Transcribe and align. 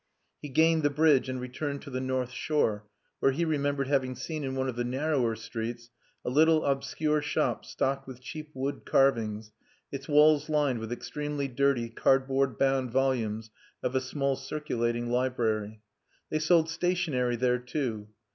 He 0.41 0.49
gained 0.49 0.81
the 0.81 0.89
bridge 0.89 1.29
and 1.29 1.39
returned 1.39 1.83
to 1.83 1.91
the 1.91 2.01
north 2.01 2.31
shore, 2.31 2.87
where 3.19 3.33
he 3.33 3.45
remembered 3.45 3.87
having 3.87 4.15
seen 4.15 4.43
in 4.43 4.55
one 4.55 4.67
of 4.67 4.75
the 4.75 4.83
narrower 4.83 5.35
streets 5.35 5.91
a 6.25 6.29
little 6.31 6.65
obscure 6.65 7.21
shop 7.21 7.65
stocked 7.65 8.07
with 8.07 8.19
cheap 8.19 8.49
wood 8.55 8.81
carvings, 8.83 9.51
its 9.91 10.07
walls 10.07 10.49
lined 10.49 10.79
with 10.79 10.91
extremely 10.91 11.47
dirty 11.47 11.87
cardboard 11.87 12.57
bound 12.57 12.89
volumes 12.89 13.51
of 13.83 13.93
a 13.93 14.01
small 14.01 14.35
circulating 14.35 15.07
library. 15.11 15.83
They 16.31 16.39
sold 16.39 16.67
stationery 16.71 17.35
there, 17.35 17.59
too. 17.59 18.07